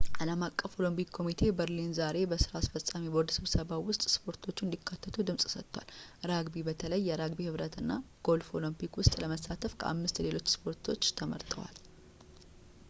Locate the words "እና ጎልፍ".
7.83-8.49